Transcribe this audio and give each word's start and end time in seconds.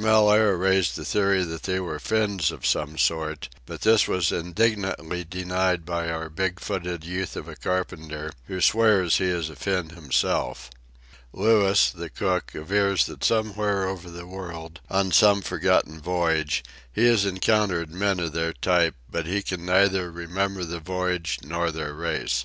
Mellaire 0.00 0.56
raised 0.56 0.94
the 0.94 1.04
theory 1.04 1.42
that 1.42 1.64
they 1.64 1.80
were 1.80 1.98
Finns 1.98 2.52
of 2.52 2.64
some 2.64 2.96
sort, 2.96 3.48
but 3.66 3.80
this 3.80 4.06
was 4.06 4.30
indignantly 4.30 5.24
denied 5.24 5.84
by 5.84 6.08
our 6.08 6.28
big 6.28 6.60
footed 6.60 7.02
youth 7.02 7.34
of 7.34 7.48
a 7.48 7.56
carpenter, 7.56 8.30
who 8.44 8.60
swears 8.60 9.18
he 9.18 9.24
is 9.24 9.50
a 9.50 9.56
Finn 9.56 9.88
himself. 9.90 10.70
Louis, 11.32 11.90
the 11.90 12.08
cook, 12.10 12.52
avers 12.54 13.06
that 13.06 13.24
somewhere 13.24 13.88
over 13.88 14.08
the 14.08 14.24
world, 14.24 14.78
on 14.88 15.10
some 15.10 15.42
forgotten 15.42 16.00
voyage, 16.00 16.62
he 16.92 17.04
has 17.06 17.24
encountered 17.24 17.90
men 17.90 18.20
of 18.20 18.30
their 18.32 18.52
type; 18.52 18.94
but 19.10 19.26
he 19.26 19.42
can 19.42 19.66
neither 19.66 20.12
remember 20.12 20.64
the 20.64 20.78
voyage 20.78 21.40
nor 21.42 21.72
their 21.72 21.92
race. 21.92 22.44